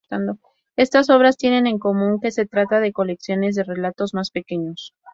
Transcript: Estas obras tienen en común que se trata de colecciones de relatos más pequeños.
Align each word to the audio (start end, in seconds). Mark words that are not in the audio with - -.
Estas 0.77 1.11
obras 1.11 1.37
tienen 1.37 1.67
en 1.67 1.77
común 1.77 2.19
que 2.19 2.31
se 2.31 2.47
trata 2.47 2.79
de 2.79 2.91
colecciones 2.91 3.53
de 3.53 3.63
relatos 3.65 4.15
más 4.15 4.31
pequeños. 4.31 4.95